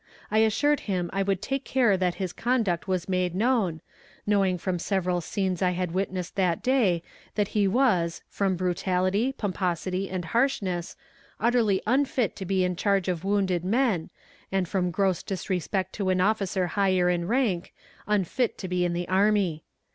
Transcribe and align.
I 0.31 0.39
assured 0.39 0.79
him 0.89 1.11
I 1.13 1.21
would 1.21 1.43
take 1.43 1.63
care 1.63 1.95
that 1.95 2.15
his 2.15 2.33
conduct 2.33 2.87
was 2.87 3.07
made 3.07 3.35
known, 3.35 3.81
knowing 4.25 4.57
from 4.57 4.79
several 4.79 5.21
scenes 5.21 5.61
I 5.61 5.73
had 5.77 5.91
witnessed 5.91 6.35
that 6.37 6.63
day 6.63 7.03
that 7.35 7.49
he 7.49 7.67
was, 7.67 8.23
from 8.27 8.55
brutality, 8.55 9.31
pomposity 9.31 10.09
and 10.09 10.25
harshness, 10.25 10.95
utterly 11.39 11.83
unfit 11.85 12.35
to 12.37 12.45
be 12.45 12.63
in 12.63 12.75
charge 12.75 13.09
of 13.09 13.23
wounded 13.23 13.63
men, 13.63 14.09
and 14.51 14.67
from 14.67 14.89
gross 14.89 15.21
disrespect 15.21 15.93
to 15.93 16.09
an 16.09 16.19
officer 16.19 16.65
higher 16.73 17.07
in 17.07 17.27
rank, 17.27 17.71
unfit 18.07 18.57
to 18.57 18.67
be 18.67 18.83
in 18.83 18.93
the 18.93 19.07
army. 19.07 19.63